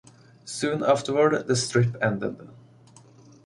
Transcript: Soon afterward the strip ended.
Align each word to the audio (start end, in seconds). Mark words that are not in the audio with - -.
Soon 0.45 0.81
afterward 0.83 1.45
the 1.45 1.55
strip 1.55 1.95
ended. 2.01 2.49